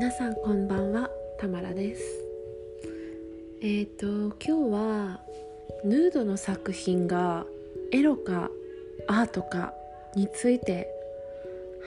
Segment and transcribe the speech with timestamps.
[0.00, 2.02] 皆さんこんばんはたまらです。
[3.60, 5.20] えっ、ー、と今日は
[5.82, 7.44] ヌードの作品が
[7.90, 8.48] エロか
[9.08, 9.74] アートか
[10.14, 10.86] について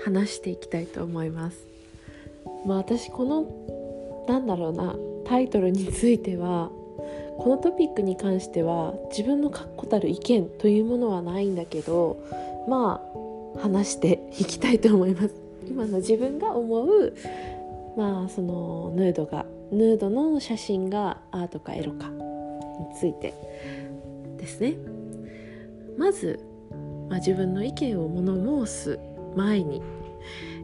[0.04, 1.66] 話していきたいと思います。
[2.66, 4.94] まあ私このなんだろうな
[5.26, 6.70] タイトルについては
[7.38, 12.22] このトピックに関しては自分の確固たる意見というものはないんだけど
[12.68, 13.02] ま
[13.56, 15.36] あ話していきたいと思います。
[15.66, 17.14] 今の自分が思う
[17.98, 23.34] まあそのヌードがヌードの写真がアートかエロかについて
[24.38, 24.76] ですね。
[25.98, 26.40] まず、
[27.10, 29.00] まあ、自分の意見を物申す
[29.36, 29.82] 前に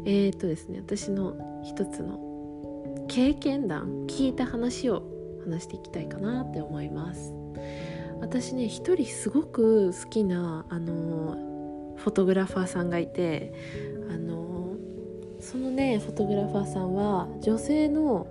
[0.06, 5.04] えー、っとですね私の一つの経験談聞いた話を
[5.44, 7.34] 話していきたいかなって思います。
[8.20, 13.54] 私ね一人すごく好きなあのフォトグラファーさんがいて
[14.10, 14.47] あの
[15.40, 18.28] そのねフォトグラファーさんは女性の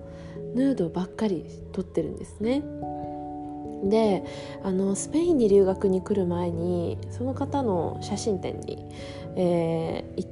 [0.55, 2.63] ヌードばっかり撮ってるんですね。
[3.85, 4.25] で
[4.63, 8.79] あのスペインに留学に来る前にその方の写真展に、
[9.37, 10.23] えー、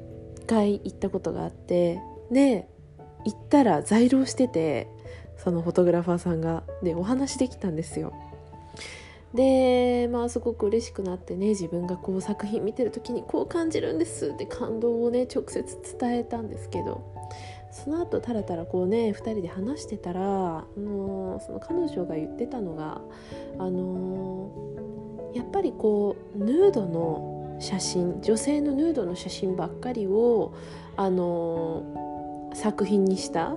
[0.43, 2.01] 1回行ったことがあって
[2.31, 2.69] で
[3.25, 4.89] 行ったら在廊してて
[5.37, 8.13] そのフォトグラファーさんがでお話できたんですよ。
[9.35, 15.65] でまあすごく嬉しくなってね自分がこう作品見てる時にこう感じるんですって感動をね直接
[15.99, 17.05] 伝えたんですけど
[17.75, 23.01] その後たらたらこうね2人で話してたら、あのその彼女が言ってたのが、
[23.59, 24.53] あの
[25.35, 30.55] やっぱりこうヌードの写真女性のヌードの写真ばっかりを、
[30.97, 33.57] あの作品にした、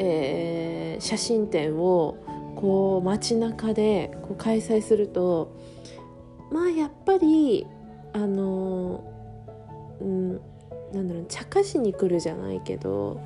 [0.00, 2.16] えー、写真展を
[2.64, 5.54] こう街中でこう開催すると
[6.50, 7.66] まあやっぱり
[8.14, 9.04] あの
[10.00, 10.40] うん
[10.94, 13.20] なんだろう茶化しに来るじゃないけど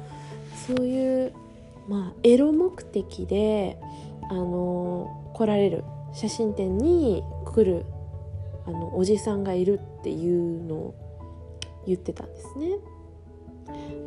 [0.67, 1.33] そういう
[1.89, 3.79] まあエロ目的で
[4.29, 7.87] あの来られる写真展に来る
[8.67, 10.95] あのおじさんがいるっていうのを
[11.87, 12.71] 言ってたんですね。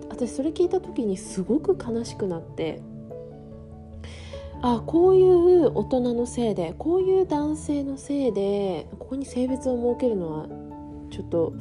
[0.09, 2.81] 私それ聞いた時にすごく悲しくなって
[4.63, 10.47] あこういう大人のせいでこういう男性のせいでここに性別を設けるのは
[11.09, 11.53] ちょっと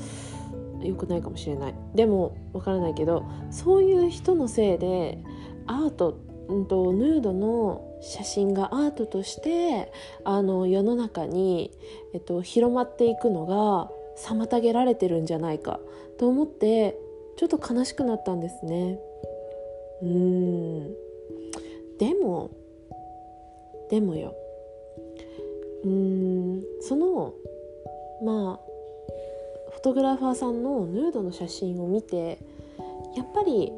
[0.83, 5.19] 良くないかもしれないでもわからないけどそういう人のせいで
[5.67, 6.19] アート、
[6.49, 9.93] うんと、ヌードの写真がアートとして
[10.25, 11.71] あの世の中に、
[12.15, 15.81] えっと、広まっていくのが妨げられてるんじゃないか
[16.19, 16.99] と思って
[17.37, 18.99] ちょっと悲しくなったんですね。
[20.03, 20.95] うん
[21.99, 22.51] でも
[23.91, 24.35] でもよ。
[25.85, 27.35] うーんその
[28.23, 28.71] まあ
[29.73, 32.39] フォトグラファーさんのヌードの写真を見て
[33.17, 33.73] やっぱり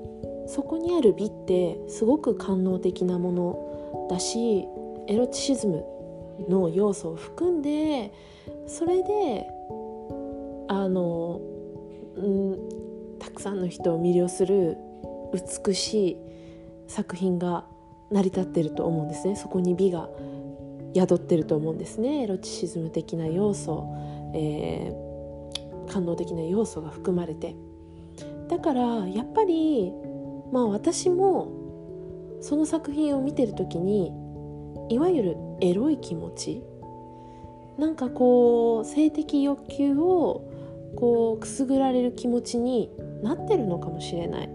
[0.46, 4.66] そこにある美ってすごく官能的なものだし
[5.06, 5.84] エロチシズム
[6.48, 8.12] の要素を含んで
[8.66, 9.48] それで
[10.68, 11.40] あの、
[12.16, 14.76] うん、たくさんの人を魅了する
[15.66, 16.16] 美しい
[16.88, 17.64] 作品が
[18.12, 19.36] 成り立ってると思うんですね。
[19.36, 20.08] そこに美が
[20.94, 22.22] 宿ってると思うんですね。
[22.22, 23.86] エロチシズム的な要素、
[24.34, 27.56] えー、感動的な要素が含まれて。
[28.48, 29.92] だからやっぱり
[30.52, 31.48] まあ私も
[32.42, 34.12] その作品を見てる時に
[34.90, 36.62] いわゆるエロい気持ち
[37.78, 40.44] なんかこう性的欲求を
[40.96, 42.90] こうくすぐられる気持ちに
[43.22, 44.50] なってるのかもしれない。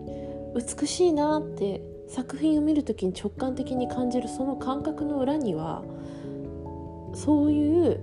[0.55, 5.83] 美しいなって作品を見る時に直感的に感じるその感覚の裏には
[7.13, 8.01] そういう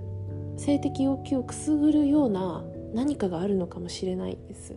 [0.57, 2.63] 性的欲求をくすぐるような
[2.93, 4.75] 何かがあるのかもしれないです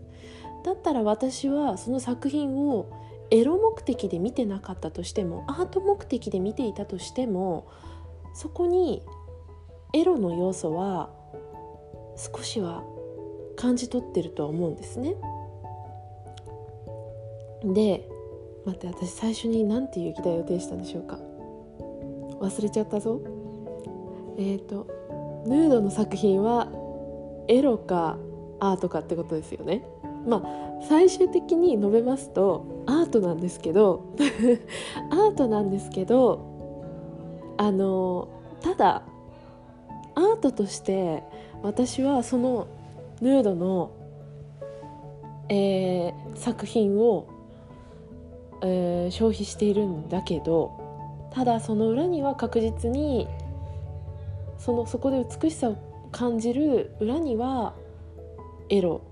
[0.64, 2.90] だったら私はその作品を
[3.30, 7.70] エロ目的で見てなかったとしてもアート目的で見ていたとしても
[8.34, 9.02] そこに
[9.92, 11.10] エロの要素は
[12.16, 12.82] 少しは
[13.56, 15.14] 感じ取ってるとは思うんですね。
[17.64, 18.08] で
[18.68, 21.18] 待って私最初に何ていう議題を呈したんでしょうか。
[22.40, 23.20] 忘れちゃったぞ。
[24.36, 24.86] えっ、ー、と
[25.46, 26.68] ヌードの作品は
[27.48, 28.18] エロか
[28.60, 29.82] アートかってことですよね。
[30.26, 34.04] まあ最終的に述べますとアートなんですけど
[35.10, 36.40] アートなんですけど
[37.56, 38.28] あの
[38.60, 39.02] ただ
[40.14, 41.22] アートとして
[41.62, 42.66] 私はその
[43.22, 43.90] ヌードの、
[45.48, 47.37] えー、作品を
[48.62, 53.28] えー、消費しているんだけどただその裏には確実に
[54.58, 55.76] そのそこで美しさを
[56.10, 57.74] 感じる裏には
[58.68, 59.02] エロ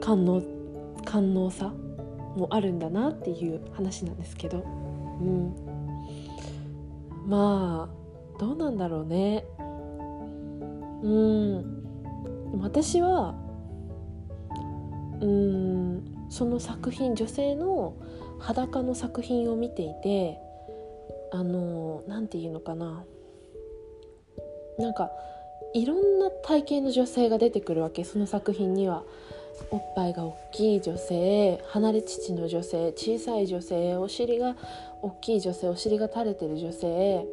[0.00, 0.42] 官能
[1.04, 1.72] 官能さ、
[2.36, 5.54] もあるんだなっていう話なんですけど、うん、
[7.26, 9.44] まあどうなんだろうね。
[11.02, 11.78] うん。
[12.60, 13.34] 私は
[15.20, 17.94] うんその作品女性の
[18.38, 20.38] 裸の作品を見ていて
[21.32, 23.04] あの何て言うのかな
[24.78, 25.10] なんか
[25.74, 29.02] いろんな体型の女性が出てくるわけその作品には。
[29.70, 34.56] おっぱいが大きい女性離れ乳の女性小さい女性お尻が
[35.02, 37.26] 大きい女性お尻が垂れてる女性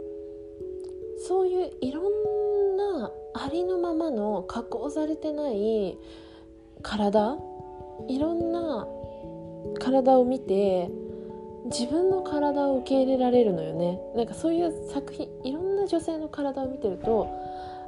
[1.28, 5.98] そういういろんなありのままの加工されてない
[6.82, 7.38] 体
[8.08, 8.88] いろんな
[9.80, 10.90] 体を見て
[11.66, 14.00] 自分の体を受け入れられるのよね。
[14.16, 17.28] なんかそういう作品いろんな女性の体を見てると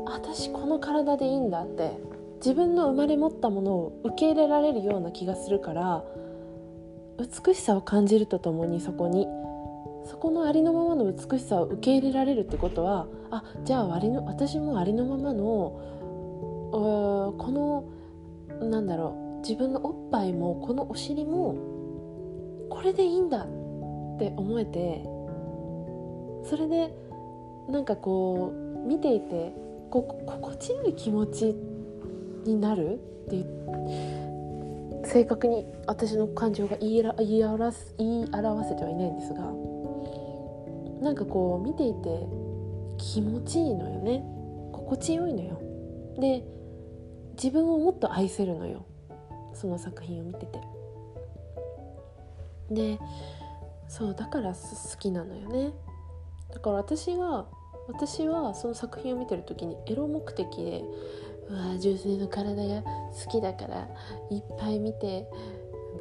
[0.06, 1.98] 私この体でいいんだって
[2.38, 6.04] 自分の生まれ持ったものを受け入れられるような気がするから
[7.20, 9.28] 美しさを感じるとともにそこに
[10.06, 15.42] そこのありのままの美しさを受け入れられるってことはあじゃあ割の私もありのままの
[16.72, 17.84] この
[18.70, 21.56] なんだろう自分のおっぱいもこのお尻も
[22.70, 25.04] これでいいんだって思えて
[26.50, 26.94] それで
[27.70, 29.54] なんかこう見ていて
[29.90, 31.56] こ心地よい気持ち
[32.46, 39.42] になるっていう正確に私の感情が言い言い表す言い表せてはいないんですが
[41.02, 42.28] なんかこう見ていて
[42.98, 44.24] 気持ちいいのよね。
[44.72, 45.62] 心地よいのよ。
[46.20, 46.44] で
[47.36, 48.86] 自分をもっと愛せるのよ。
[49.60, 50.60] その作品を見てて。
[52.70, 53.00] で
[53.88, 54.58] そうだから好
[55.00, 55.72] きなのよね。
[56.54, 57.46] だから私が
[57.88, 60.84] 私はその作品を見てる時にエロ目的で
[61.50, 63.88] うわ女性の体が好きだから
[64.30, 65.26] いっぱい見て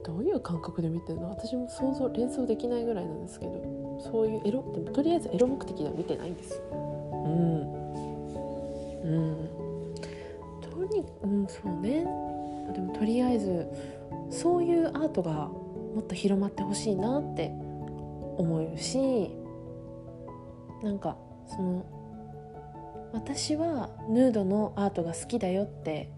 [0.05, 1.31] どういう感覚で見てるの？
[1.31, 7.61] 私も想像連想できないぐらいなんですけどそういうエロでもとりあえずエロ目的では見てないんですうん。
[9.05, 9.95] うん。
[10.61, 12.05] とにうんそうね
[12.73, 13.69] でもとりあえず
[14.31, 17.53] そういうアートがもっと広まってほしいなって
[18.39, 19.31] 思うし
[20.83, 21.17] なんか
[21.47, 21.87] その
[23.13, 26.11] 私はヌードのアートが好きだよって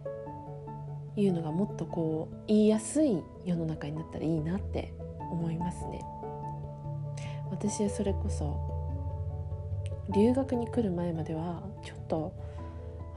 [1.17, 4.93] いうのがもっとこう言いやすい世の中になったらいいなって
[5.31, 6.05] 思いますね。
[7.51, 8.79] 私はそれこそ
[10.15, 12.33] 留学に来る前まではちょっと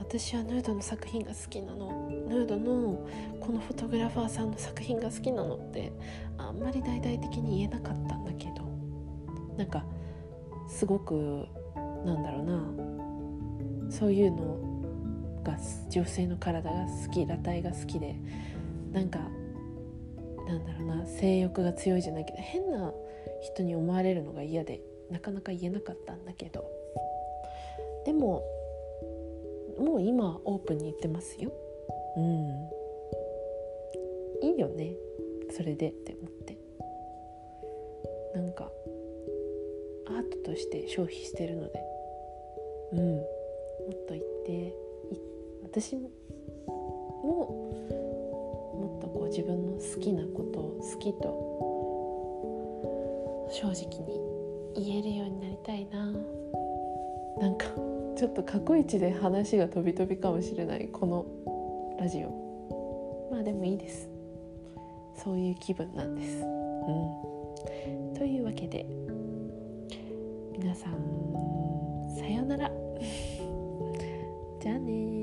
[0.01, 2.09] 私はヌードの作品が好きなの。
[2.27, 3.07] ヌードの
[3.39, 5.93] このフォトグラファーさんの作品が好きなのって
[6.37, 8.69] あんまり大々的に言えなかったんだけど。
[9.57, 9.85] なんか
[10.67, 11.45] すごく
[12.03, 13.91] なんだろうな。
[13.91, 15.57] そういうのが
[15.89, 18.15] 女性の体が好き裸体が好きで
[18.91, 19.19] なんか
[20.47, 21.05] なんだろうな。
[21.05, 22.91] 性欲が強いじゃないけど変な
[23.41, 24.81] 人に思われるのが嫌で
[25.11, 26.65] なかなか言えなかったんだけど。
[28.03, 28.43] でも
[29.81, 31.51] もう今オープンに言ってますよ。
[32.17, 32.69] うん。
[34.41, 34.95] いいよね。
[35.51, 36.57] それでって思って。
[38.35, 38.71] なんか
[40.07, 41.83] アートとして消費してるので。
[42.93, 43.15] うん。
[43.15, 43.23] も
[43.91, 44.75] っと言って
[45.63, 46.09] 私も
[47.23, 51.51] もっとこう自分の好きなことを好きと
[53.51, 54.21] 正直に
[54.75, 56.11] 言えるようになりたいな。
[57.39, 58.00] なんか。
[58.15, 61.25] ちょっと過去一で話が飛び飛びかもしれないこの
[61.99, 63.29] ラジオ。
[63.31, 64.09] まあでもいいです。
[65.15, 66.37] そういう気分なんです。
[66.37, 68.13] うん。
[68.15, 68.85] というわけで
[70.57, 70.93] 皆さん
[72.17, 72.71] さようなら。
[74.61, 75.20] じゃあね